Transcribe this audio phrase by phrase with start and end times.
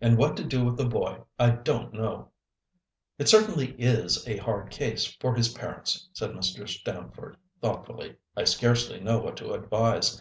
[0.00, 2.28] And what to do with the boy I don't know."
[3.18, 6.68] "It certainly is a hard case for his parents," said Mr.
[6.68, 8.14] Stamford, thoughtfully.
[8.36, 10.12] "I scarcely know what to advise.